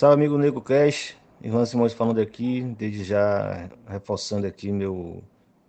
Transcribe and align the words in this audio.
Salve, 0.00 0.14
amigo 0.14 0.38
Nego 0.38 0.62
Cash. 0.62 1.14
Ivan 1.42 1.66
Simões 1.66 1.92
falando 1.92 2.22
aqui, 2.22 2.62
desde 2.78 3.04
já 3.04 3.68
reforçando 3.86 4.46
aqui 4.46 4.72
meu 4.72 5.22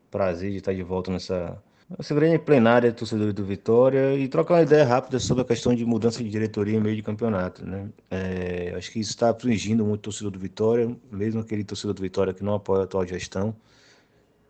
prazer 0.10 0.52
de 0.52 0.56
estar 0.56 0.74
de 0.74 0.82
volta 0.82 1.12
nessa, 1.12 1.62
nessa 1.90 2.16
grande 2.16 2.40
plenária 2.40 2.94
torcedor 2.94 3.34
do 3.34 3.44
Vitória 3.44 4.16
e 4.16 4.30
trocar 4.30 4.54
uma 4.54 4.62
ideia 4.62 4.86
rápida 4.86 5.20
sobre 5.20 5.42
a 5.42 5.46
questão 5.46 5.76
de 5.76 5.84
mudança 5.84 6.24
de 6.24 6.30
diretoria 6.30 6.78
em 6.78 6.80
meio 6.80 6.96
de 6.96 7.04
campeonato. 7.04 7.66
Né? 7.66 7.90
É, 8.10 8.74
acho 8.78 8.90
que 8.94 9.02
isso 9.02 9.10
está 9.10 9.32
afligindo 9.32 9.84
muito 9.84 10.00
o 10.00 10.04
torcedor 10.04 10.32
do 10.32 10.40
Vitória, 10.40 10.96
mesmo 11.12 11.42
aquele 11.42 11.66
torcedor 11.66 11.94
do 11.94 12.02
Vitória 12.02 12.34
que 12.34 12.42
não 12.42 12.54
apoia 12.54 12.84
a 12.84 12.86
atual 12.86 13.06
gestão, 13.06 13.54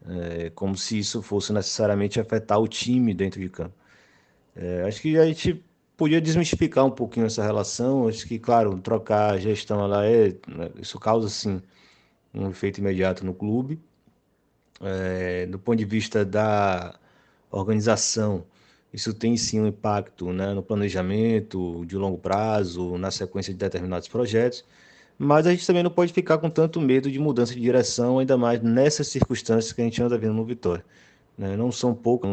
é, 0.08 0.52
como 0.52 0.78
se 0.78 1.00
isso 1.00 1.24
fosse 1.24 1.52
necessariamente 1.52 2.20
afetar 2.20 2.60
o 2.60 2.68
time 2.68 3.16
dentro 3.16 3.42
de 3.42 3.50
campo. 3.50 3.74
É, 4.56 4.84
acho 4.84 5.02
que 5.02 5.18
a 5.18 5.26
gente 5.26 5.66
podia 6.02 6.20
desmistificar 6.20 6.84
um 6.84 6.90
pouquinho 6.90 7.28
essa 7.28 7.44
relação. 7.44 8.08
Acho 8.08 8.28
que, 8.28 8.40
claro, 8.40 8.76
trocar 8.80 9.36
a 9.36 9.38
gestão 9.38 9.86
lá 9.86 10.04
é. 10.04 10.30
Né, 10.48 10.72
isso 10.82 11.00
causa, 11.00 11.30
sim, 11.30 11.62
um 12.34 12.50
efeito 12.50 12.80
imediato 12.80 13.24
no 13.24 13.36
clube. 13.36 13.80
É, 14.82 15.46
do 15.46 15.60
ponto 15.60 15.78
de 15.78 15.86
vista 15.86 16.26
da 16.26 16.96
organização, 17.52 18.44
isso 18.92 19.14
tem 19.14 19.38
sim 19.38 19.62
um 19.62 19.68
impacto 19.68 20.34
né, 20.34 20.56
no 20.56 20.64
planejamento 20.64 21.86
de 21.86 21.96
longo 21.96 22.18
prazo, 22.18 22.98
na 22.98 23.12
sequência 23.12 23.54
de 23.54 23.60
determinados 23.60 24.08
projetos, 24.08 24.66
mas 25.20 25.46
a 25.46 25.52
gente 25.52 25.68
também 25.68 25.84
não 25.84 25.92
pode 25.92 26.12
ficar 26.12 26.40
com 26.40 26.50
tanto 26.50 26.82
medo 26.82 27.12
de 27.12 27.20
mudança 27.20 27.54
de 27.54 27.62
direção, 27.62 28.18
ainda 28.18 28.36
mais 28.38 28.60
nessas 28.60 29.08
circunstâncias 29.08 29.72
que 29.72 29.82
a 29.82 29.84
gente 29.84 30.02
anda 30.02 30.18
vendo 30.18 30.34
no 30.34 30.46
Vitória. 30.46 30.84
Né? 31.38 31.56
Não 31.56 31.72
são 31.72 31.94
poucas 31.94 32.32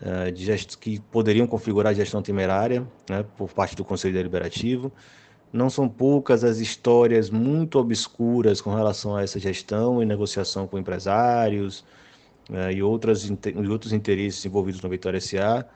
uh, 0.00 0.30
de 0.30 0.44
gest... 0.44 0.76
que 0.76 1.00
poderiam 1.00 1.46
configurar 1.46 1.94
gestão 1.94 2.22
temerária 2.22 2.86
né, 3.08 3.24
por 3.36 3.52
parte 3.52 3.76
do 3.76 3.84
Conselho 3.84 4.14
Deliberativo. 4.14 4.92
Não 5.52 5.68
são 5.68 5.88
poucas 5.88 6.44
as 6.44 6.58
histórias 6.58 7.28
muito 7.28 7.78
obscuras 7.78 8.60
com 8.60 8.74
relação 8.74 9.16
a 9.16 9.22
essa 9.22 9.38
gestão 9.38 10.02
e 10.02 10.06
negociação 10.06 10.66
com 10.66 10.78
empresários 10.78 11.80
uh, 12.48 12.70
e, 12.72 12.82
outras, 12.82 13.24
e 13.24 13.68
outros 13.68 13.92
interesses 13.92 14.44
envolvidos 14.44 14.80
no 14.80 14.88
Vitória 14.88 15.20
SA. 15.20 15.66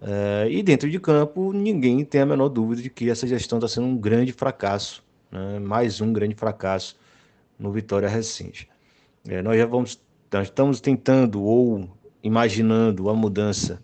Uh, 0.00 0.04
eh, 0.04 0.48
e 0.50 0.62
dentro 0.64 0.90
de 0.90 0.98
campo, 0.98 1.52
ninguém 1.52 2.04
tem 2.04 2.22
a 2.22 2.26
menor 2.26 2.48
dúvida 2.48 2.82
de 2.82 2.90
que 2.90 3.08
essa 3.08 3.24
gestão 3.26 3.58
está 3.58 3.68
sendo 3.68 3.86
um 3.86 3.96
grande 3.96 4.32
fracasso, 4.32 5.04
né? 5.30 5.60
mais 5.60 6.00
um 6.00 6.12
grande 6.12 6.34
fracasso 6.34 6.98
no 7.56 7.70
Vitória 7.70 8.08
recente. 8.08 8.68
É, 9.28 9.40
nós 9.40 9.56
já 9.56 9.66
vamos, 9.66 10.00
nós 10.32 10.48
estamos 10.48 10.80
tentando 10.80 11.40
ou 11.42 11.88
imaginando 12.22 13.08
a 13.08 13.14
mudança 13.14 13.82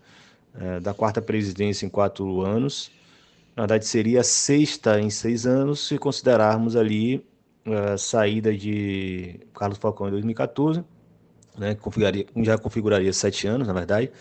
é, 0.59 0.79
da 0.79 0.93
quarta 0.93 1.21
presidência 1.21 1.85
em 1.85 1.89
quatro 1.89 2.41
anos. 2.41 2.91
Na 3.55 3.63
verdade, 3.63 3.85
seria 3.85 4.21
a 4.21 4.23
sexta 4.23 4.99
em 4.99 5.09
seis 5.09 5.45
anos, 5.45 5.87
se 5.87 5.97
considerarmos 5.97 6.75
ali 6.75 7.25
a 7.65 7.97
saída 7.97 8.55
de 8.55 9.39
Carlos 9.53 9.77
Falcão 9.77 10.07
em 10.07 10.11
2014, 10.11 10.83
né, 11.57 11.75
configuraria, 11.75 12.25
já 12.37 12.57
configuraria 12.57 13.11
sete 13.11 13.47
anos, 13.47 13.67
na 13.67 13.73
verdade, 13.73 14.11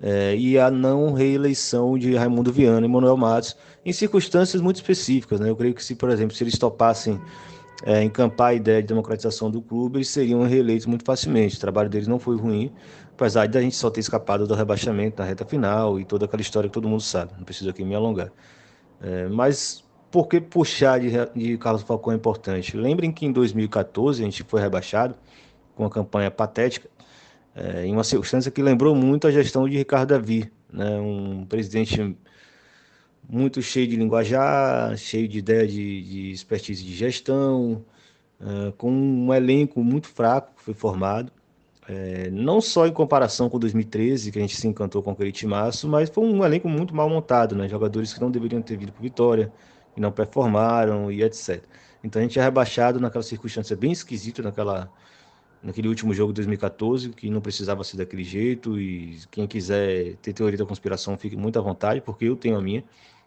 é, 0.00 0.36
e 0.36 0.58
a 0.58 0.70
não 0.70 1.12
reeleição 1.12 1.98
de 1.98 2.14
Raimundo 2.14 2.52
Viana 2.52 2.86
e 2.86 2.88
Manuel 2.88 3.16
Matos, 3.16 3.56
em 3.84 3.92
circunstâncias 3.92 4.62
muito 4.62 4.76
específicas. 4.76 5.40
Né? 5.40 5.48
Eu 5.48 5.56
creio 5.56 5.74
que, 5.74 5.82
se, 5.82 5.94
por 5.94 6.10
exemplo, 6.10 6.36
se 6.36 6.44
eles 6.44 6.58
topassem 6.58 7.20
é, 7.84 8.02
encampar 8.02 8.48
a 8.48 8.54
ideia 8.54 8.80
de 8.80 8.88
democratização 8.88 9.50
do 9.50 9.60
clube, 9.60 9.98
eles 9.98 10.08
seriam 10.08 10.42
reeleitos 10.44 10.86
muito 10.86 11.04
facilmente. 11.04 11.56
O 11.56 11.60
trabalho 11.60 11.88
deles 11.88 12.08
não 12.08 12.18
foi 12.18 12.36
ruim, 12.36 12.72
apesar 13.12 13.46
de 13.46 13.58
a 13.58 13.60
gente 13.60 13.76
só 13.76 13.90
ter 13.90 14.00
escapado 14.00 14.46
do 14.46 14.54
rebaixamento 14.54 15.20
na 15.20 15.28
reta 15.28 15.44
final 15.44 16.00
e 16.00 16.04
toda 16.04 16.24
aquela 16.24 16.40
história 16.40 16.68
que 16.68 16.74
todo 16.74 16.88
mundo 16.88 17.02
sabe. 17.02 17.32
Não 17.36 17.44
preciso 17.44 17.70
aqui 17.70 17.84
me 17.84 17.94
alongar. 17.94 18.32
É, 19.00 19.28
mas 19.28 19.84
por 20.10 20.28
que 20.28 20.40
puxar 20.40 21.00
de, 21.00 21.10
de 21.34 21.58
Carlos 21.58 21.82
Falcão 21.82 22.12
é 22.12 22.16
importante? 22.16 22.76
Lembrem 22.76 23.12
que 23.12 23.26
em 23.26 23.32
2014 23.32 24.22
a 24.22 24.24
gente 24.24 24.42
foi 24.44 24.60
rebaixado 24.60 25.14
com 25.74 25.82
uma 25.82 25.90
campanha 25.90 26.30
patética, 26.30 26.88
é, 27.54 27.84
em 27.84 27.92
uma 27.92 28.04
circunstância 28.04 28.50
que 28.50 28.62
lembrou 28.62 28.94
muito 28.94 29.26
a 29.26 29.30
gestão 29.30 29.68
de 29.68 29.76
Ricardo 29.76 30.10
Davi, 30.10 30.50
né, 30.72 30.98
um 30.98 31.44
presidente 31.46 32.16
muito 33.28 33.60
cheio 33.62 33.88
de 33.88 33.96
linguajar, 33.96 34.96
cheio 34.96 35.28
de 35.28 35.38
ideia 35.38 35.66
de, 35.66 36.02
de 36.02 36.30
expertise 36.30 36.84
de 36.84 36.94
gestão, 36.94 37.84
uh, 38.40 38.72
com 38.76 38.90
um 38.90 39.34
elenco 39.34 39.82
muito 39.82 40.08
fraco 40.08 40.54
que 40.56 40.62
foi 40.62 40.74
formado. 40.74 41.32
É, 41.88 42.28
não 42.30 42.60
só 42.60 42.86
em 42.86 42.92
comparação 42.92 43.48
com 43.48 43.60
2013, 43.60 44.32
que 44.32 44.38
a 44.38 44.40
gente 44.40 44.56
se 44.56 44.66
encantou 44.66 45.02
com 45.02 45.12
aquele 45.12 45.30
timaço, 45.30 45.88
mas 45.88 46.10
foi 46.10 46.24
um 46.24 46.44
elenco 46.44 46.68
muito 46.68 46.94
mal 46.94 47.08
montado, 47.08 47.54
né? 47.54 47.68
Jogadores 47.68 48.12
que 48.12 48.20
não 48.20 48.28
deveriam 48.28 48.60
ter 48.60 48.76
vindo 48.76 48.90
para 48.90 49.00
Vitória, 49.00 49.52
que 49.94 50.00
não 50.00 50.10
performaram 50.10 51.12
e 51.12 51.22
etc. 51.22 51.62
Então 52.02 52.20
a 52.20 52.24
gente 52.24 52.38
é 52.38 52.42
rebaixado 52.42 52.98
naquela 53.00 53.22
circunstância 53.22 53.76
bem 53.76 53.92
esquisita, 53.92 54.42
naquela, 54.42 54.90
naquele 55.62 55.88
último 55.88 56.12
jogo 56.12 56.32
de 56.32 56.36
2014, 56.36 57.10
que 57.10 57.30
não 57.30 57.40
precisava 57.40 57.84
ser 57.84 57.96
daquele 57.98 58.24
jeito. 58.24 58.78
E 58.80 59.20
quem 59.30 59.46
quiser 59.46 60.16
ter 60.16 60.32
teoria 60.32 60.58
da 60.58 60.66
conspiração, 60.66 61.16
fique 61.16 61.36
muito 61.36 61.58
à 61.58 61.62
vontade, 61.62 62.00
porque 62.00 62.24
eu 62.24 62.36
tenho 62.36 62.56
a 62.56 62.62
minha. 62.62 62.82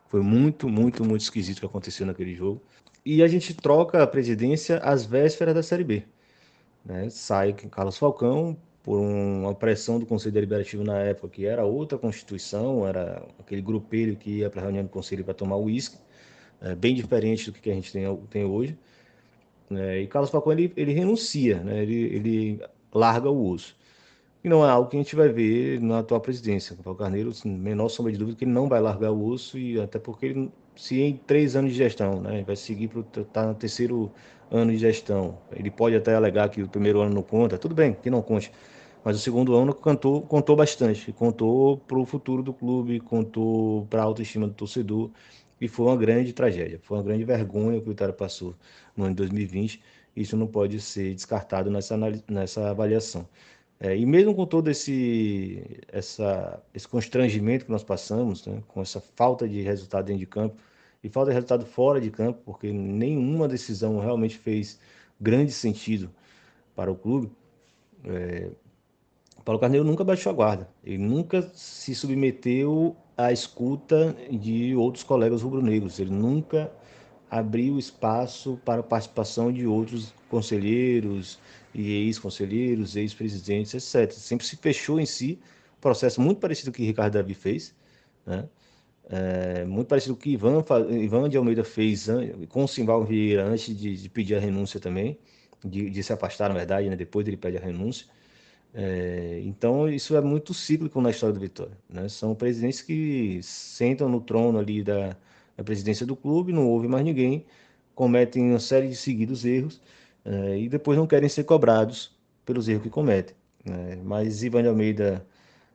Foi 0.10 0.22
muito, 0.22 0.68
muito, 0.68 1.06
muito 1.06 1.22
esquisito 1.22 1.58
o 1.58 1.60
que 1.62 1.66
aconteceu 1.68 2.06
naquele 2.06 2.34
jogo. 2.36 2.62
E 3.06 3.22
a 3.24 3.28
gente 3.28 3.54
troca 3.54 4.04
a 4.04 4.08
presidência 4.08 4.80
às 4.80 5.06
vésperas 5.06 5.54
da 5.54 5.64
Série 5.64 5.84
B. 5.84 6.04
Né? 6.84 7.10
Sai 7.10 7.54
Carlos 7.54 7.98
Falcão 7.98 8.58
por 8.84 9.00
uma 9.00 9.54
pressão 9.54 10.00
do 10.00 10.06
Conselho 10.06 10.34
Deliberativo 10.34 10.84
na 10.84 10.98
época, 10.98 11.30
que 11.30 11.46
era 11.46 11.64
outra 11.64 11.98
constituição, 11.98 12.88
era 12.88 13.24
aquele 13.40 13.62
grupelho 13.62 14.16
que 14.16 14.40
ia 14.40 14.50
para 14.50 14.62
a 14.62 14.64
reunião 14.64 14.84
do 14.84 14.90
Conselho 14.90 15.24
para 15.24 15.34
tomar 15.34 15.58
uísque, 15.58 15.98
é, 16.60 16.74
bem 16.74 16.96
diferente 16.96 17.52
do 17.52 17.60
que 17.60 17.70
a 17.70 17.74
gente 17.74 17.92
tem, 17.92 18.18
tem 18.32 18.46
hoje. 18.46 18.76
Né? 19.70 20.02
E 20.02 20.08
Carlos 20.08 20.32
Falcão 20.32 20.52
ele, 20.52 20.74
ele 20.76 20.92
renuncia, 20.92 21.60
né? 21.60 21.84
ele, 21.84 22.02
ele 22.16 22.62
larga 22.92 23.30
o 23.30 23.38
uso. 23.38 23.76
E 24.44 24.48
não 24.48 24.66
é 24.66 24.70
algo 24.70 24.90
que 24.90 24.96
a 24.96 25.02
gente 25.02 25.16
vai 25.16 25.28
ver 25.28 25.82
na 25.82 26.00
atual 26.00 26.22
presidência. 26.22 26.78
O 26.86 26.96
Carneiro, 26.96 27.34
sem 27.34 27.52
menor 27.52 27.90
sombra 27.90 28.12
de 28.12 28.18
dúvida, 28.18 28.38
que 28.38 28.46
ele 28.46 28.52
não 28.52 28.70
vai 28.70 28.80
largar 28.80 29.12
o 29.12 29.26
osso, 29.26 29.58
e 29.58 29.80
até 29.80 30.00
porque 30.00 30.28
ele, 30.28 30.52
se 30.76 31.02
em 31.02 31.18
três 31.18 31.56
anos 31.58 31.72
de 31.72 31.78
gestão, 31.78 32.22
né, 32.22 32.44
vai 32.44 32.56
seguir 32.56 32.88
para 32.88 33.02
estar 33.02 33.24
tá 33.26 33.46
no 33.48 33.54
terceiro 33.54 34.12
ano 34.50 34.72
de 34.72 34.78
gestão. 34.78 35.38
Ele 35.52 35.70
pode 35.70 35.96
até 35.96 36.16
alegar 36.16 36.50
que 36.50 36.64
o 36.64 36.70
primeiro 36.70 37.02
ano 37.02 37.14
não 37.14 37.22
conta, 37.22 37.58
tudo 37.58 37.76
bem, 37.76 37.94
que 37.94 38.10
não 38.10 38.22
conte. 38.22 38.52
Mas 39.04 39.16
o 39.18 39.20
segundo 39.20 39.56
ano 39.56 39.74
contou, 39.74 40.22
contou 40.22 40.56
bastante, 40.56 41.12
contou 41.14 41.78
para 41.78 41.98
o 42.00 42.06
futuro 42.06 42.42
do 42.44 42.54
clube, 42.54 43.00
contou 43.00 43.86
para 43.88 44.02
a 44.02 44.06
autoestima 44.06 44.48
do 44.48 44.54
torcedor, 44.54 45.10
e 45.60 45.68
foi 45.68 45.86
uma 45.88 45.98
grande 45.98 46.32
tragédia, 46.34 46.80
foi 46.82 46.98
uma 46.98 47.04
grande 47.04 47.24
vergonha 47.26 47.80
que 47.80 47.86
o 47.88 47.90
Vitória 47.90 48.14
passou 48.14 48.56
no 48.96 49.04
ano 49.06 49.14
de 49.14 49.18
2020. 49.18 49.82
Isso 50.16 50.36
não 50.38 50.48
pode 50.48 50.80
ser 50.82 51.14
descartado 51.14 51.70
nessa, 51.70 51.98
nessa 52.28 52.70
avaliação. 52.70 53.28
É, 53.80 53.96
e 53.96 54.06
mesmo 54.06 54.36
com 54.36 54.46
todo 54.46 54.70
esse, 54.70 55.64
essa, 55.88 56.62
esse 56.74 56.88
constrangimento 56.88 57.66
que 57.66 57.72
nós 57.72 57.84
passamos, 57.84 58.46
né, 58.46 58.62
com 58.68 58.82
essa 58.82 59.00
falta 59.00 59.48
de 59.48 59.62
resultado 59.62 60.06
dentro 60.06 60.20
de 60.20 60.26
campo 60.26 60.58
e 61.02 61.08
falta 61.08 61.32
de 61.32 61.36
resultado 61.36 61.66
fora 61.66 62.02
de 62.02 62.12
campo, 62.12 62.42
porque 62.44 62.74
nenhuma 62.74 63.48
decisão 63.48 64.00
realmente 64.00 64.38
fez 64.38 64.80
grande 65.20 65.54
sentido 65.54 66.10
para 66.76 66.92
o 66.92 66.96
clube, 66.96 67.32
é, 68.04 68.50
Paulo 69.46 69.60
Carneiro 69.60 69.86
nunca 69.86 70.04
baixou 70.04 70.32
a 70.32 70.36
guarda, 70.36 70.70
ele 70.84 70.98
nunca 70.98 71.42
se 71.54 71.96
submeteu 71.96 72.96
à 73.18 73.32
escuta 73.32 74.16
de 74.30 74.76
outros 74.76 75.04
colegas 75.04 75.42
rubro-negros, 75.42 76.00
ele 76.00 76.12
nunca 76.12 76.72
abriu 77.30 77.78
espaço 77.78 78.60
para 78.66 78.82
a 78.82 78.84
participação 78.84 79.52
de 79.52 79.66
outros 79.68 80.14
conselheiros 80.30 81.40
e 81.74 81.92
ex-conselheiros, 82.06 82.96
ex-presidentes, 82.96 83.74
etc. 83.74 84.12
Sempre 84.12 84.46
se 84.46 84.56
fechou 84.56 85.00
em 85.00 85.06
si, 85.06 85.40
processo 85.80 86.20
muito 86.20 86.40
parecido 86.40 86.72
com 86.72 86.76
o 86.76 86.78
que 86.78 86.86
Ricardo 86.86 87.14
Davi 87.14 87.34
fez, 87.34 87.76
né? 88.26 88.48
É, 89.12 89.66
muito 89.66 89.88
parecido 89.88 90.14
com 90.14 90.20
o 90.20 90.22
que 90.22 90.30
Ivan, 90.30 90.64
Ivan 90.92 91.30
de 91.30 91.36
Almeida 91.36 91.64
fez 91.64 92.08
com 92.48 92.64
o 92.64 92.68
Simval 92.68 93.04
Vieira 93.04 93.44
antes 93.44 93.76
de, 93.76 93.98
de, 93.98 94.10
pedir 94.10 94.36
a 94.36 94.40
renúncia 94.40 94.80
também, 94.80 95.18
de, 95.66 95.90
de, 95.90 96.04
se 96.04 96.14
afastar, 96.14 96.48
na 96.50 96.56
verdade, 96.56 96.88
né? 96.90 96.96
depois 96.96 97.28
ele 97.28 97.38
pede 97.38 97.58
a 97.58 97.60
renúncia. 97.60 98.06
É, 98.72 99.42
então, 99.46 99.90
isso 99.90 100.16
é 100.16 100.22
muito 100.22 100.54
cíclico 100.54 101.02
na 101.02 101.10
história 101.10 101.34
do 101.34 101.40
Vitória. 101.40 101.76
Né? 101.90 102.08
São 102.08 102.36
presidentes 102.36 102.82
que 102.84 103.40
sentam 103.42 104.08
no 104.08 104.22
trono 104.22 104.60
ali 104.60 104.84
da, 104.84 105.18
a 105.60 105.64
presidência 105.64 106.06
do 106.06 106.16
clube, 106.16 106.54
não 106.54 106.68
houve 106.68 106.88
mais 106.88 107.04
ninguém, 107.04 107.46
cometem 107.94 108.50
uma 108.52 108.60
série 108.60 108.88
de 108.88 108.96
seguidos 108.96 109.44
erros 109.44 109.82
uh, 110.26 110.56
e 110.56 110.70
depois 110.70 110.98
não 110.98 111.06
querem 111.06 111.28
ser 111.28 111.44
cobrados 111.44 112.18
pelos 112.46 112.70
erros 112.70 112.84
que 112.84 112.90
cometem. 112.90 113.36
Uh, 113.68 114.02
mas 114.04 114.42
Ivan 114.42 114.62
de 114.62 114.70
Almeida 114.70 115.26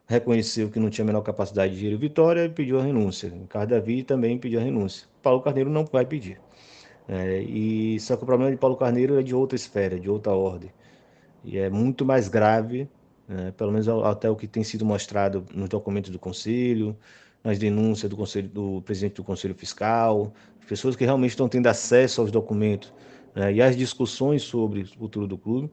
reconheceu 0.07 0.69
que 0.69 0.79
não 0.79 0.89
tinha 0.89 1.03
a 1.03 1.07
menor 1.07 1.21
capacidade 1.21 1.73
de 1.73 1.79
gerir 1.79 1.97
Vitória 1.97 2.45
e 2.45 2.49
pediu 2.49 2.79
a 2.79 2.83
renúncia. 2.83 3.29
Ricardo 3.29 3.69
Davi 3.69 4.03
também 4.03 4.37
pediu 4.37 4.59
a 4.59 4.63
renúncia. 4.63 5.07
Paulo 5.21 5.41
Carneiro 5.41 5.69
não 5.69 5.85
vai 5.85 6.05
pedir. 6.05 6.39
É, 7.07 7.41
e 7.41 7.99
só 7.99 8.17
que 8.17 8.23
o 8.23 8.25
problema 8.25 8.51
de 8.51 8.57
Paulo 8.57 8.75
Carneiro 8.75 9.19
é 9.19 9.23
de 9.23 9.35
outra 9.35 9.55
esfera, 9.55 9.99
de 9.99 10.09
outra 10.09 10.33
ordem. 10.33 10.71
E 11.43 11.57
é 11.57 11.69
muito 11.69 12.03
mais 12.03 12.27
grave, 12.27 12.89
né, 13.27 13.51
pelo 13.55 13.71
menos 13.71 13.87
até 13.87 14.29
o 14.29 14.35
que 14.35 14.47
tem 14.47 14.63
sido 14.63 14.83
mostrado 14.83 15.45
nos 15.53 15.69
documentos 15.69 16.09
do 16.09 16.17
Conselho, 16.17 16.97
nas 17.45 17.59
denúncias 17.59 18.09
do, 18.09 18.17
conselho, 18.17 18.49
do 18.49 18.81
presidente 18.81 19.13
do 19.13 19.23
Conselho 19.23 19.53
Fiscal, 19.53 20.33
pessoas 20.67 20.95
que 20.95 21.05
realmente 21.05 21.29
estão 21.29 21.47
tendo 21.47 21.67
acesso 21.67 22.19
aos 22.19 22.31
documentos 22.31 22.91
né, 23.35 23.53
e 23.53 23.61
às 23.61 23.77
discussões 23.77 24.41
sobre 24.41 24.81
o 24.81 24.87
futuro 24.87 25.27
do 25.27 25.37
clube, 25.37 25.71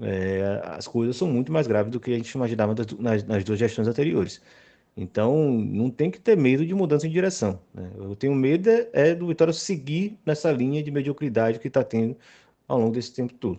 é, 0.00 0.62
as 0.64 0.86
coisas 0.86 1.16
são 1.16 1.26
muito 1.26 1.52
mais 1.52 1.66
graves 1.66 1.90
do 1.90 1.98
que 1.98 2.12
a 2.12 2.16
gente 2.16 2.30
imaginava 2.30 2.74
nas, 3.00 3.24
nas 3.24 3.42
duas 3.42 3.58
gestões 3.58 3.88
anteriores. 3.88 4.40
Então, 4.96 5.50
não 5.50 5.90
tem 5.90 6.10
que 6.10 6.20
ter 6.20 6.36
medo 6.36 6.64
de 6.64 6.74
mudança 6.74 7.08
de 7.08 7.12
direção. 7.12 7.60
Né? 7.74 7.90
Eu 7.96 8.14
tenho 8.14 8.34
medo 8.34 8.68
é, 8.70 8.88
é 8.92 9.14
do 9.14 9.26
Vitória 9.26 9.52
seguir 9.52 10.16
nessa 10.24 10.52
linha 10.52 10.82
de 10.82 10.90
mediocridade 10.92 11.58
que 11.58 11.68
está 11.68 11.82
tendo 11.82 12.16
ao 12.68 12.78
longo 12.78 12.92
desse 12.92 13.12
tempo 13.12 13.34
todo. 13.34 13.58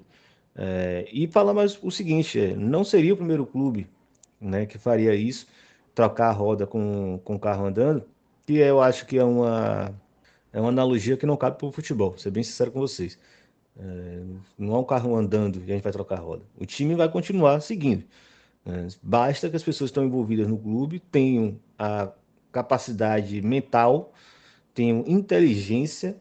É, 0.55 1.05
e 1.11 1.27
falar 1.27 1.53
mais 1.53 1.77
o 1.81 1.91
seguinte: 1.91 2.39
é, 2.39 2.55
não 2.55 2.83
seria 2.83 3.13
o 3.13 3.17
primeiro 3.17 3.45
clube 3.45 3.87
né, 4.39 4.65
que 4.65 4.77
faria 4.77 5.13
isso, 5.13 5.47
trocar 5.93 6.29
a 6.29 6.31
roda 6.31 6.65
com, 6.65 7.19
com 7.23 7.35
o 7.35 7.39
carro 7.39 7.65
andando, 7.65 8.03
que 8.45 8.57
eu 8.57 8.81
acho 8.81 9.05
que 9.05 9.17
é 9.17 9.23
uma, 9.23 9.93
é 10.51 10.59
uma 10.59 10.69
analogia 10.69 11.17
que 11.17 11.25
não 11.25 11.37
cabe 11.37 11.57
para 11.57 11.67
o 11.67 11.71
futebol, 11.71 12.17
ser 12.17 12.31
bem 12.31 12.43
sincero 12.43 12.71
com 12.71 12.79
vocês. 12.79 13.17
É, 13.77 14.21
não 14.57 14.75
é 14.75 14.79
um 14.79 14.83
carro 14.83 15.15
andando 15.15 15.59
e 15.59 15.71
a 15.71 15.75
gente 15.75 15.83
vai 15.83 15.91
trocar 15.91 16.17
a 16.17 16.21
roda. 16.21 16.43
O 16.57 16.65
time 16.65 16.95
vai 16.95 17.09
continuar 17.09 17.61
seguindo. 17.61 18.03
É, 18.65 18.87
basta 19.01 19.49
que 19.49 19.55
as 19.55 19.63
pessoas 19.63 19.89
que 19.89 19.93
estão 19.93 20.05
envolvidas 20.05 20.47
no 20.47 20.57
clube 20.57 20.99
tenham 20.99 21.57
a 21.77 22.11
capacidade 22.51 23.41
mental, 23.41 24.13
tenham 24.73 25.03
inteligência 25.07 26.15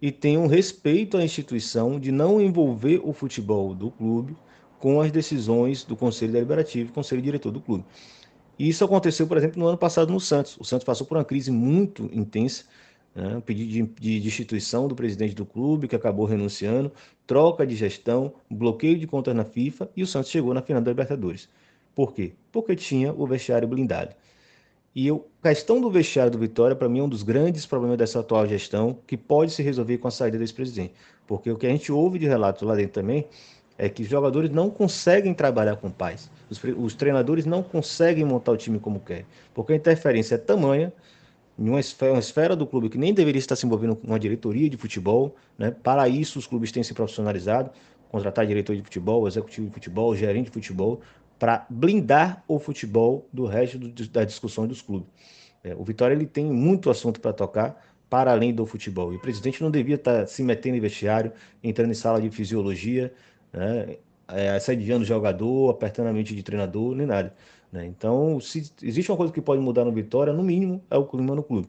e 0.00 0.10
tenham 0.10 0.46
respeito 0.46 1.16
à 1.16 1.24
instituição 1.24 1.98
de 1.98 2.10
não 2.10 2.40
envolver 2.40 3.00
o 3.04 3.12
futebol 3.12 3.74
do 3.74 3.90
clube 3.90 4.36
com 4.78 5.00
as 5.00 5.10
decisões 5.10 5.84
do 5.84 5.96
Conselho 5.96 6.32
Deliberativo 6.32 6.90
e 6.90 6.92
Conselho 6.92 7.22
Diretor 7.22 7.50
do 7.50 7.60
clube. 7.60 7.84
E 8.58 8.68
isso 8.68 8.84
aconteceu, 8.84 9.26
por 9.26 9.36
exemplo, 9.36 9.58
no 9.58 9.66
ano 9.66 9.78
passado 9.78 10.12
no 10.12 10.20
Santos. 10.20 10.56
O 10.58 10.64
Santos 10.64 10.84
passou 10.84 11.06
por 11.06 11.16
uma 11.16 11.24
crise 11.24 11.50
muito 11.50 12.08
intensa, 12.12 12.64
né? 13.14 13.36
um 13.36 13.40
pedido 13.40 13.70
de, 13.70 13.82
de 14.00 14.20
destituição 14.20 14.88
do 14.88 14.94
presidente 14.94 15.34
do 15.34 15.44
clube, 15.44 15.88
que 15.88 15.96
acabou 15.96 16.26
renunciando, 16.26 16.90
troca 17.26 17.66
de 17.66 17.76
gestão, 17.76 18.32
bloqueio 18.50 18.98
de 18.98 19.06
contas 19.06 19.34
na 19.34 19.44
FIFA 19.44 19.90
e 19.96 20.02
o 20.02 20.06
Santos 20.06 20.30
chegou 20.30 20.54
na 20.54 20.62
final 20.62 20.80
da 20.80 20.90
Libertadores. 20.90 21.48
Por 21.94 22.12
quê? 22.12 22.34
Porque 22.52 22.76
tinha 22.76 23.12
o 23.12 23.26
vestiário 23.26 23.66
blindado. 23.66 24.14
E 24.94 25.10
a 25.10 25.18
questão 25.42 25.78
do 25.78 25.90
vestiário 25.90 26.32
do 26.32 26.38
Vitória, 26.38 26.74
para 26.74 26.88
mim, 26.88 27.00
é 27.00 27.02
um 27.02 27.08
dos 27.08 27.22
grandes 27.22 27.66
problemas 27.66 27.98
dessa 27.98 28.20
atual 28.20 28.46
gestão, 28.46 28.98
que 29.06 29.16
pode 29.16 29.52
se 29.52 29.62
resolver 29.62 29.98
com 29.98 30.08
a 30.08 30.10
saída 30.10 30.38
desse 30.38 30.54
presidente. 30.54 30.94
Porque 31.26 31.50
o 31.50 31.56
que 31.58 31.66
a 31.66 31.70
gente 31.70 31.92
ouve 31.92 32.18
de 32.18 32.26
relatos 32.26 32.62
lá 32.62 32.74
dentro 32.74 32.92
também 32.92 33.26
é 33.78 33.88
que 33.88 34.02
os 34.02 34.08
jogadores 34.08 34.50
não 34.50 34.70
conseguem 34.70 35.34
trabalhar 35.34 35.76
com 35.76 35.90
paz. 35.90 36.30
Os, 36.48 36.62
os 36.78 36.94
treinadores 36.94 37.44
não 37.44 37.62
conseguem 37.62 38.24
montar 38.24 38.52
o 38.52 38.56
time 38.56 38.78
como 38.78 39.00
querem. 39.00 39.26
Porque 39.54 39.72
a 39.72 39.76
interferência 39.76 40.36
é 40.36 40.38
tamanha 40.38 40.92
em 41.58 41.68
uma 41.68 41.80
esfera, 41.80 42.12
uma 42.12 42.20
esfera, 42.20 42.54
do 42.54 42.66
clube 42.66 42.88
que 42.88 42.98
nem 42.98 43.14
deveria 43.14 43.38
estar 43.38 43.56
se 43.56 43.66
envolvendo 43.66 43.96
com 43.96 44.06
uma 44.06 44.18
diretoria 44.18 44.68
de 44.68 44.76
futebol. 44.76 45.34
Né? 45.58 45.70
Para 45.70 46.08
isso, 46.08 46.38
os 46.38 46.46
clubes 46.46 46.70
têm 46.70 46.82
se 46.82 46.94
profissionalizado, 46.94 47.70
contratar 48.10 48.46
diretor 48.46 48.76
de 48.76 48.82
futebol, 48.82 49.26
executivo 49.26 49.68
de 49.68 49.74
futebol, 49.74 50.14
gerente 50.14 50.46
de 50.46 50.52
futebol, 50.52 51.00
para 51.38 51.66
blindar 51.68 52.42
o 52.48 52.58
futebol 52.58 53.28
do 53.32 53.46
resto 53.46 53.78
do, 53.78 53.88
das 54.08 54.26
discussões 54.26 54.68
dos 54.68 54.82
clubes. 54.82 55.08
É, 55.62 55.74
o 55.74 55.84
Vitória 55.84 56.14
ele 56.14 56.26
tem 56.26 56.44
muito 56.44 56.90
assunto 56.90 57.20
para 57.20 57.32
tocar 57.32 57.82
para 58.08 58.30
além 58.30 58.54
do 58.54 58.64
futebol. 58.64 59.12
E 59.12 59.16
o 59.16 59.20
presidente 59.20 59.62
não 59.62 59.70
devia 59.70 59.96
estar 59.96 60.26
se 60.26 60.42
metendo 60.42 60.76
em 60.76 60.80
vestiário, 60.80 61.32
entrando 61.62 61.90
em 61.90 61.94
sala 61.94 62.20
de 62.20 62.30
fisiologia, 62.30 63.12
né, 63.52 63.96
é, 64.28 64.50
assediando 64.50 65.02
o 65.02 65.06
jogador, 65.06 65.70
apertando 65.70 66.08
a 66.08 66.12
mente 66.12 66.34
de 66.34 66.42
treinador, 66.42 66.94
nem 66.94 67.06
nada. 67.06 67.34
Né? 67.70 67.86
Então, 67.86 68.40
se 68.40 68.70
existe 68.82 69.10
uma 69.10 69.16
coisa 69.16 69.32
que 69.32 69.40
pode 69.40 69.60
mudar 69.60 69.84
no 69.84 69.92
Vitória, 69.92 70.32
no 70.32 70.42
mínimo, 70.42 70.82
é 70.90 70.96
o 70.96 71.04
clima 71.04 71.34
no 71.34 71.42
clube. 71.42 71.68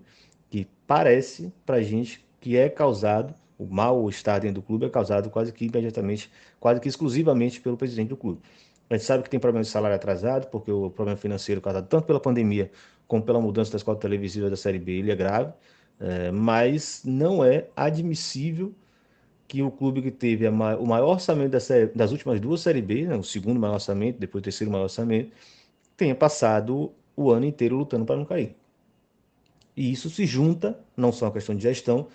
Que 0.50 0.68
parece 0.86 1.52
para 1.66 1.82
gente 1.82 2.26
que 2.40 2.58
é 2.58 2.70
causado, 2.70 3.34
o 3.58 3.66
mal-estar 3.66 4.40
dentro 4.40 4.62
do 4.62 4.62
clube 4.62 4.86
é 4.86 4.90
causado 4.90 5.30
quase 5.30 5.52
que 5.52 5.66
imediatamente, 5.66 6.32
quase 6.60 6.80
que 6.80 6.88
exclusivamente 6.88 7.60
pelo 7.60 7.76
presidente 7.76 8.10
do 8.10 8.18
clube. 8.18 8.40
A 8.90 8.94
gente 8.96 9.06
sabe 9.06 9.24
que 9.24 9.30
tem 9.30 9.40
problema 9.40 9.64
de 9.64 9.70
salário 9.70 9.96
atrasado, 9.96 10.48
porque 10.48 10.72
o 10.72 10.90
problema 10.90 11.18
financeiro 11.18 11.60
causado 11.60 11.88
tanto 11.88 12.06
pela 12.06 12.20
pandemia 12.20 12.72
como 13.08 13.24
pela 13.24 13.40
mudança 13.40 13.72
da 13.72 13.78
escola 13.78 13.98
televisiva 13.98 14.50
da 14.50 14.56
Série 14.56 14.80
B, 14.80 15.00
ele 15.00 15.12
é 15.12 15.16
grave, 15.16 15.52
é, 16.00 16.32
mas 16.32 17.02
não 17.06 17.44
é 17.44 17.68
admissível 17.76 18.74
que 19.48 19.64
o 19.64 19.72
clube 19.72 20.02
que 20.02 20.12
teve 20.12 20.48
o 20.48 20.52
maior 20.86 21.08
orçamento 21.08 21.52
da 21.52 21.60
série, 21.60 21.88
das 21.88 22.12
últimas 22.12 22.40
duas 22.40 22.62
Série 22.62 22.82
B, 22.82 23.06
né, 23.06 23.16
o 23.16 23.24
segundo 23.24 23.60
maior 23.60 23.76
orçamento, 23.76 24.20
depois 24.20 24.42
o 24.42 24.44
terceiro 24.44 24.72
maior 24.72 24.84
orçamento, 24.84 25.32
tenha 25.96 26.14
passado 26.14 26.92
o 27.16 27.32
ano 27.32 27.46
inteiro 27.46 27.78
lutando 27.78 28.06
para 28.06 28.18
não 28.18 28.26
cair. 28.26 28.56
E 29.76 29.92
isso 29.92 30.10
se 30.10 30.26
junta, 30.26 30.78
não 30.96 31.12
só 31.12 31.28
a 31.28 31.32
questão 31.32 31.56
de 31.56 31.64
gestão, 31.64 32.08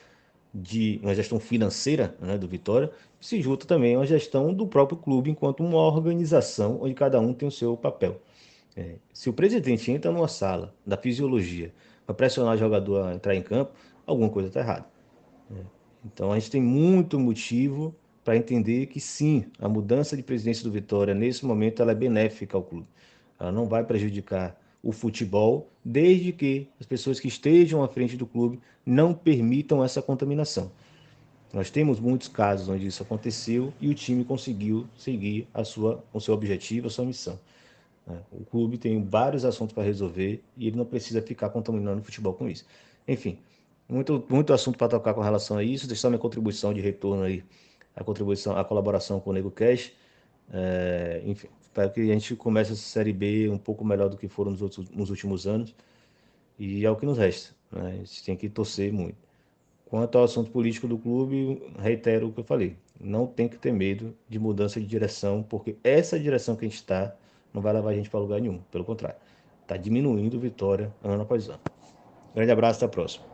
de 0.55 1.01
uma 1.03 1.15
gestão 1.15 1.41
financeira 1.41 2.15
né, 2.21 2.37
do 2.37 2.47
Vitória, 2.47 2.93
se 3.19 3.41
junta 3.41 3.67
também 3.67 3.97
uma 3.97 4.05
gestão 4.05 4.53
do 4.53 4.67
próprio 4.67 4.99
clube 4.99 5.31
enquanto 5.31 5.61
uma 5.61 5.79
organização 5.79 6.79
onde 6.83 6.93
cada 6.93 7.19
um 7.19 7.33
tem 7.33 7.49
o 7.49 7.53
seu 7.53 7.77
papel. 7.77 8.21
É, 8.77 8.97
se 9.13 9.31
o 9.31 9.33
presidente 9.33 9.91
entra 9.91 10.11
numa 10.11 10.29
sala 10.29 10.75
da 10.85 10.97
fisiologia 10.97 11.73
para 12.05 12.15
pressionar 12.15 12.55
o 12.55 12.59
jogador 12.59 13.07
a 13.07 13.15
entrar 13.15 13.35
em 13.35 13.43
campo, 13.43 13.73
alguma 14.07 14.29
coisa 14.29 14.49
está 14.49 14.61
errada. 14.61 14.87
É, 15.51 15.82
então 16.05 16.33
a 16.33 16.39
gente 16.39 16.51
tem 16.51 16.63
muito 16.63 17.19
motivo 17.19 17.95
para 18.25 18.37
entender 18.37 18.87
que 18.87 19.01
sim, 19.01 19.47
a 19.59 19.69
mudança 19.69 20.17
de 20.17 20.23
presidência 20.23 20.65
do 20.65 20.71
Vitória 20.71 21.15
nesse 21.15 21.45
momento 21.45 21.83
ela 21.83 21.93
é 21.93 21.95
benéfica 21.95 22.57
ao 22.57 22.63
clube. 22.63 22.87
Ela 23.39 23.51
não 23.51 23.67
vai 23.67 23.85
prejudicar 23.85 24.57
o 24.83 24.93
futebol, 24.93 25.69
desde 25.85 26.33
que 26.33 26.69
as 26.81 26.87
pessoas 26.87 27.21
que 27.21 27.29
estejam 27.29 27.83
à 27.83 27.89
frente 27.89 28.17
do 28.17 28.27
clube 28.27 28.61
não 28.85 29.15
permitam 29.15 29.83
essa 29.83 30.03
contaminação. 30.03 30.71
Nós 31.53 31.71
temos 31.71 32.01
muitos 32.01 32.29
casos 32.29 32.69
onde 32.69 32.87
isso 32.87 33.03
aconteceu 33.03 33.73
e 33.81 33.89
o 33.89 33.95
time 33.95 34.25
conseguiu 34.25 34.87
seguir 34.97 35.47
a 35.53 35.65
sua, 35.65 36.03
o 36.13 36.19
seu 36.19 36.35
objetivo, 36.35 36.87
a 36.87 36.91
sua 36.91 37.05
missão. 37.05 37.39
Né? 38.07 38.19
O 38.33 38.45
clube 38.45 38.79
tem 38.79 39.05
vários 39.05 39.45
assuntos 39.45 39.75
para 39.75 39.83
resolver 39.83 40.43
e 40.57 40.67
ele 40.67 40.77
não 40.77 40.85
precisa 40.85 41.21
ficar 41.21 41.51
contaminando 41.51 42.01
o 42.01 42.05
futebol 42.05 42.33
com 42.33 42.49
isso. 42.49 42.65
Enfim, 43.07 43.39
muito, 43.93 44.25
muito 44.29 44.53
assunto 44.53 44.79
para 44.79 44.89
tocar 44.89 45.15
com 45.15 45.21
relação 45.21 45.59
a 45.59 45.63
isso. 45.63 45.87
Deixar 45.87 46.09
minha 46.09 46.19
contribuição 46.19 46.73
de 46.73 46.81
retorno 46.81 47.23
aí, 47.23 47.45
a 47.95 48.03
contribuição, 48.03 48.57
a 48.57 48.65
colaboração 48.65 49.21
com 49.21 49.31
o 49.31 49.33
Nego 49.33 49.51
Cash. 49.51 49.93
É, 50.53 51.23
enfim, 51.25 51.49
espero 51.61 51.91
que 51.93 52.01
a 52.01 52.15
gente 52.15 52.35
comece 52.35 52.73
essa 52.73 52.83
Série 52.83 53.13
B 53.13 53.49
um 53.49 53.59
pouco 53.59 53.85
melhor 53.85 54.09
do 54.09 54.17
que 54.17 54.29
foram 54.29 54.53
nos, 54.53 54.63
outros, 54.63 54.89
nos 54.91 55.11
últimos 55.11 55.47
anos. 55.47 55.75
E 56.59 56.85
é 56.85 56.91
o 56.91 56.97
que 56.97 57.05
nos 57.05 57.19
resta. 57.19 57.55
Né? 57.71 57.91
A 57.93 57.97
gente 57.99 58.25
tem 58.25 58.37
que 58.37 58.49
torcer 58.49 58.93
muito. 58.93 59.17
Quanto 59.87 60.17
ao 60.17 60.25
assunto 60.25 60.51
político 60.51 60.89
do 60.89 60.97
clube, 60.97 61.63
reitero 61.79 62.29
o 62.29 62.33
que 62.33 62.41
eu 62.41 62.45
falei. 62.45 62.77
Não 62.99 63.27
tem 63.27 63.47
que 63.47 63.59
ter 63.59 63.73
medo 63.73 64.17
de 64.27 64.39
mudança 64.39 64.81
de 64.81 64.87
direção, 64.87 65.43
porque 65.43 65.77
essa 65.85 66.19
direção 66.19 66.57
que 66.57 66.65
a 66.65 66.69
gente 66.69 66.77
está 66.77 67.15
não 67.53 67.61
vai 67.61 67.75
levar 67.75 67.91
a 67.91 67.95
gente 67.95 68.09
para 68.09 68.21
lugar 68.21 68.41
nenhum. 68.41 68.59
Pelo 68.71 68.85
contrário, 68.85 69.19
está 69.61 69.77
diminuindo 69.77 70.41
vitória 70.41 70.95
ano 71.05 71.23
após 71.23 71.49
ano. 71.49 71.61
Grande 72.35 72.51
abraço, 72.51 72.79
até 72.79 72.87
a 72.87 72.89
próxima. 72.89 73.32